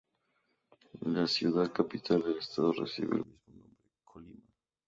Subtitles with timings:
[1.01, 4.43] La ciudad capital del estado recibe el mismo nombre: Colima.